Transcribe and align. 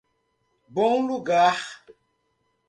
Bom 0.67 1.05
Lugar 1.05 1.85